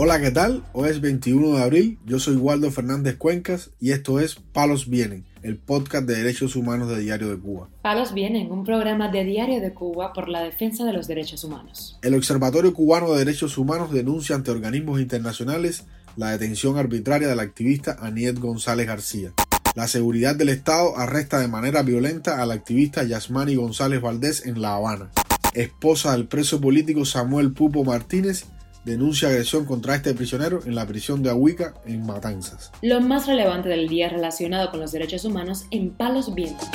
[0.00, 0.62] Hola, ¿qué tal?
[0.74, 5.24] Hoy es 21 de abril, yo soy Waldo Fernández Cuencas y esto es Palos Vienen,
[5.42, 7.68] el podcast de derechos humanos de Diario de Cuba.
[7.82, 11.98] Palos Vienen, un programa de Diario de Cuba por la defensa de los derechos humanos.
[12.02, 15.82] El Observatorio Cubano de Derechos Humanos denuncia ante organismos internacionales
[16.16, 19.32] la detención arbitraria de la activista Aniet González García.
[19.74, 24.62] La seguridad del Estado arresta de manera violenta a la activista Yasmani González Valdés en
[24.62, 25.10] La Habana.
[25.54, 28.46] Esposa del preso político Samuel Pupo Martínez
[28.84, 32.70] denuncia agresión contra este prisionero en la prisión de Ahuica, en Matanzas.
[32.82, 36.68] Lo más relevante del día relacionado con los derechos humanos en Palos Vientos.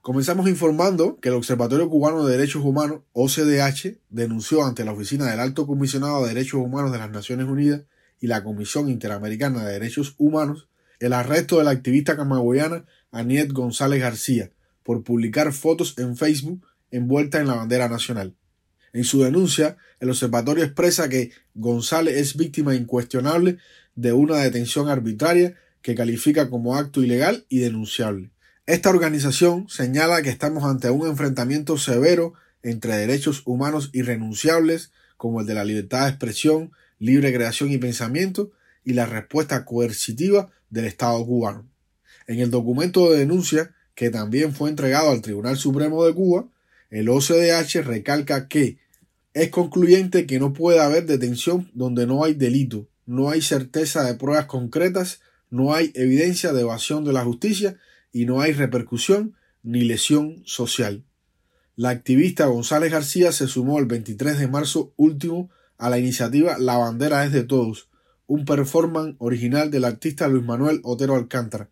[0.00, 5.40] Comenzamos informando que el Observatorio Cubano de Derechos Humanos, OCDH, denunció ante la Oficina del
[5.40, 7.82] Alto Comisionado de Derechos Humanos de las Naciones Unidas
[8.20, 10.68] y la Comisión Interamericana de Derechos Humanos
[11.00, 14.50] el arresto de la activista camagüeyana Aniet González García
[14.82, 18.34] por publicar fotos en Facebook envuelta en la bandera nacional.
[18.96, 23.58] En su denuncia, el observatorio expresa que González es víctima incuestionable
[23.94, 28.30] de una detención arbitraria que califica como acto ilegal y denunciable.
[28.64, 35.46] Esta organización señala que estamos ante un enfrentamiento severo entre derechos humanos irrenunciables como el
[35.46, 38.50] de la libertad de expresión, libre creación y pensamiento
[38.82, 41.68] y la respuesta coercitiva del Estado cubano.
[42.26, 46.48] En el documento de denuncia, que también fue entregado al Tribunal Supremo de Cuba,
[46.88, 48.78] el OCDH recalca que
[49.36, 54.14] es concluyente que no puede haber detención donde no hay delito, no hay certeza de
[54.14, 55.20] pruebas concretas,
[55.50, 57.76] no hay evidencia de evasión de la justicia
[58.10, 61.04] y no hay repercusión ni lesión social.
[61.74, 66.78] La activista González García se sumó el 23 de marzo último a la iniciativa La
[66.78, 67.90] bandera es de todos,
[68.26, 71.68] un performance original del artista Luis Manuel Otero Alcántara,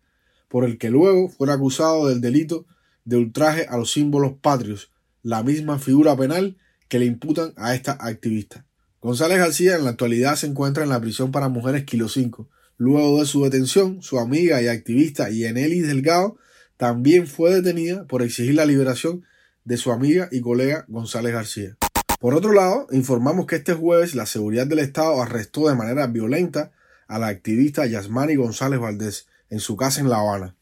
[0.49, 2.67] por el que luego fue acusado del delito
[3.05, 4.91] de ultraje a los símbolos patrios,
[5.23, 6.57] la misma figura penal
[6.87, 8.65] que le imputan a esta activista.
[9.01, 12.49] González García en la actualidad se encuentra en la prisión para mujeres Kilo 5.
[12.77, 16.37] Luego de su detención, su amiga y activista Yeneli Delgado
[16.77, 19.23] también fue detenida por exigir la liberación
[19.63, 21.77] de su amiga y colega González García.
[22.19, 26.71] Por otro lado, informamos que este jueves la seguridad del Estado arrestó de manera violenta
[27.07, 30.55] a la activista Yasmani González Valdés en su casa en La Habana.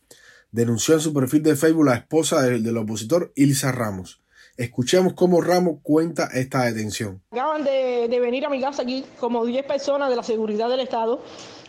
[0.52, 4.23] Denunció en su perfil de Facebook la esposa del, del opositor Ilsa Ramos.
[4.56, 7.22] Escuchemos cómo Ramos cuenta esta detención.
[7.32, 11.22] Acaban de, venir a mi casa aquí como 10 personas de la seguridad del Estado,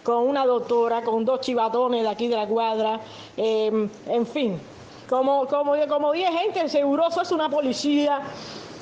[0.03, 3.01] con una doctora, con dos chivatones de aquí de la cuadra,
[3.39, 4.59] em, en fin,
[5.09, 8.21] como, como, como 10 gente, seguroso es una policía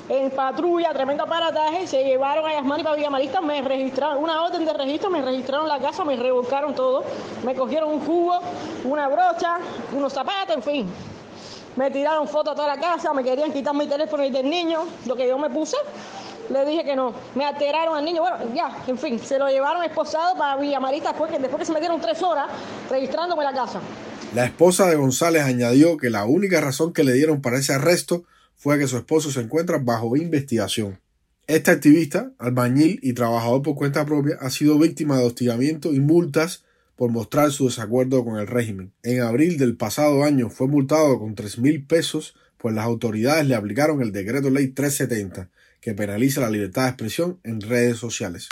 [0.09, 4.73] en patrulla, tremendo aparataje, se llevaron a Yasmani para Villamarista, me registraron, una orden de
[4.73, 7.05] registro, me registraron la casa, me revolcaron todo,
[7.45, 8.37] me cogieron un cubo,
[8.83, 9.59] una brocha,
[9.93, 10.87] unos zapatos, en fin.
[11.75, 14.85] Me tiraron fotos a toda la casa, me querían quitar mi teléfono y del niño,
[15.05, 15.77] lo que yo me puse.
[16.49, 17.13] Le dije que no.
[17.35, 18.21] Me alteraron al niño.
[18.21, 21.73] Bueno, ya, en fin, se lo llevaron esposado para Villamarita después que, después que se
[21.73, 22.47] metieron tres horas
[22.89, 23.79] registrándome la casa.
[24.35, 28.23] La esposa de González añadió que la única razón que le dieron para ese arresto
[28.55, 30.99] fue que su esposo se encuentra bajo investigación.
[31.47, 36.63] Este activista, albañil y trabajador por cuenta propia, ha sido víctima de hostigamiento y multas
[37.03, 38.93] por mostrar su desacuerdo con el régimen.
[39.03, 43.55] En abril del pasado año fue multado con tres mil pesos, pues las autoridades le
[43.55, 45.49] aplicaron el decreto ley 370,
[45.81, 48.47] que penaliza la libertad de expresión en redes sociales.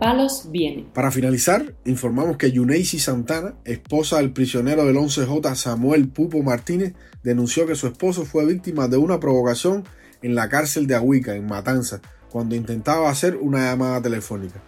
[0.00, 0.88] Palos viene.
[0.92, 7.64] Para finalizar, informamos que Yuneisi Santana, esposa del prisionero del 11J Samuel Pupo Martínez, denunció
[7.64, 9.84] que su esposo fue víctima de una provocación
[10.20, 12.00] en la cárcel de Ahuica, en Matanza,
[12.34, 14.60] cuando intentaba hacer una llamada telefónica.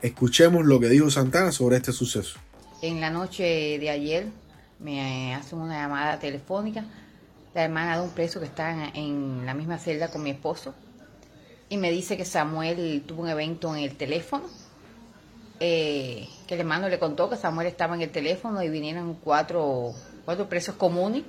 [0.00, 2.38] Escuchemos lo que dijo Santana sobre este suceso.
[2.80, 3.44] En la noche
[3.78, 4.28] de ayer
[4.78, 6.82] me hacen una llamada telefónica
[7.52, 10.74] la hermana de un preso que está en la misma celda con mi esposo
[11.68, 14.44] y me dice que Samuel tuvo un evento en el teléfono,
[15.60, 19.92] eh, que el hermano le contó que Samuel estaba en el teléfono y vinieron cuatro,
[20.24, 21.24] cuatro presos comunes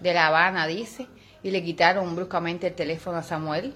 [0.00, 1.06] de La Habana, dice,
[1.42, 3.72] y le quitaron bruscamente el teléfono a Samuel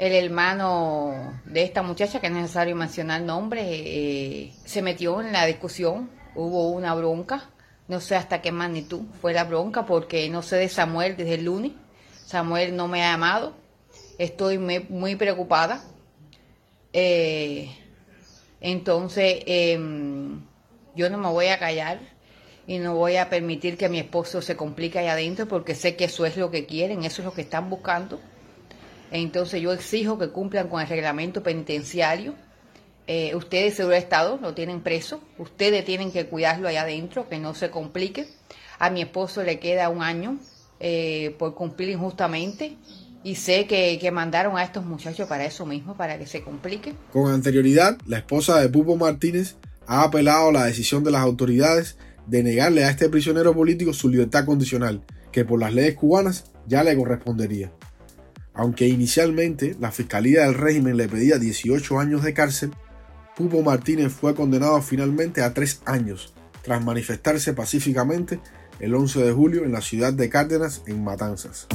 [0.00, 5.44] el hermano de esta muchacha, que es necesario mencionar nombre, eh, se metió en la
[5.44, 7.50] discusión, hubo una bronca,
[7.86, 11.44] no sé hasta qué magnitud fue la bronca, porque no sé de Samuel desde el
[11.44, 11.72] lunes,
[12.24, 13.52] Samuel no me ha llamado,
[14.16, 15.84] estoy muy, preocupada.
[16.94, 17.70] Eh,
[18.62, 20.40] entonces, em,
[20.94, 22.00] yo no me voy a callar
[22.66, 26.04] y no voy a permitir que mi esposo se complique ahí adentro porque sé que
[26.04, 28.18] eso es lo que quieren, eso es lo que están buscando.
[29.10, 32.34] Entonces yo exijo que cumplan con el reglamento penitenciario.
[33.06, 35.20] Eh, ustedes, seguro Estado, lo tienen preso.
[35.38, 38.28] Ustedes tienen que cuidarlo allá adentro, que no se complique.
[38.78, 40.38] A mi esposo le queda un año
[40.78, 42.78] eh, por cumplir injustamente
[43.22, 46.94] Y sé que, que mandaron a estos muchachos para eso mismo, para que se complique.
[47.12, 51.98] Con anterioridad, la esposa de Pupo Martínez ha apelado a la decisión de las autoridades
[52.26, 55.02] de negarle a este prisionero político su libertad condicional,
[55.32, 57.72] que por las leyes cubanas ya le correspondería.
[58.60, 62.72] Aunque inicialmente la Fiscalía del régimen le pedía 18 años de cárcel,
[63.34, 68.38] Pupo Martínez fue condenado finalmente a 3 años, tras manifestarse pacíficamente
[68.78, 71.68] el 11 de julio en la ciudad de Cárdenas, en Matanzas.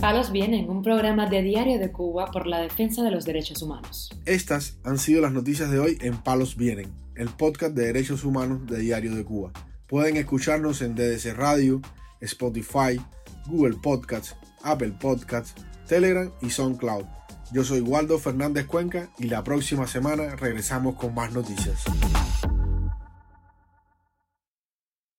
[0.00, 4.18] Palos Vienen, un programa de Diario de Cuba por la defensa de los derechos humanos.
[4.24, 8.66] Estas han sido las noticias de hoy en Palos Vienen, el podcast de derechos humanos
[8.66, 9.52] de Diario de Cuba.
[9.86, 11.82] Pueden escucharnos en DDC Radio,
[12.22, 12.98] Spotify,
[13.46, 15.54] Google Podcasts, Apple Podcasts,
[15.86, 17.04] Telegram y SoundCloud.
[17.52, 21.84] Yo soy Waldo Fernández Cuenca y la próxima semana regresamos con más noticias.